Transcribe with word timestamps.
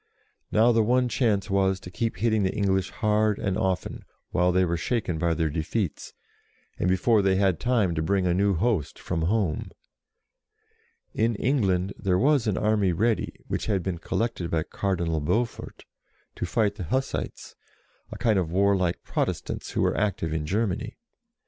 Now 0.51 0.71
the 0.71 0.81
one 0.81 1.07
chance 1.09 1.47
was 1.47 1.79
to 1.81 1.91
keep 1.91 2.17
hitting 2.17 2.41
the 2.41 2.51
English 2.51 2.89
hard 2.89 3.37
and 3.37 3.55
often, 3.55 4.03
while 4.31 4.51
they 4.51 4.65
were 4.65 4.75
shaken 4.75 5.19
by 5.19 5.35
their 5.35 5.51
defeats, 5.51 6.13
and 6.79 6.89
before 6.89 7.21
they 7.21 7.35
had 7.35 7.59
time 7.59 7.93
to 7.93 8.01
bring 8.01 8.25
a 8.25 8.33
new 8.33 8.55
host 8.55 8.97
from 8.97 9.21
home. 9.21 9.69
In 11.13 11.35
England 11.35 11.93
there 11.99 12.17
was 12.17 12.47
an 12.47 12.57
army 12.57 12.91
ready, 12.91 13.35
which 13.47 13.67
had 13.67 13.83
been 13.83 13.99
collected 13.99 14.49
by 14.49 14.63
Cardinal 14.63 15.19
Beaufort, 15.19 15.85
to 16.33 16.47
fight 16.47 16.77
the 16.77 16.85
Hussites, 16.85 17.55
a 18.11 18.17
kind 18.17 18.39
of 18.39 18.51
warlike 18.51 19.03
Protestants 19.03 19.69
who 19.73 19.83
were 19.83 19.95
active 19.95 20.33
in 20.33 20.47
Germany. 20.47 20.97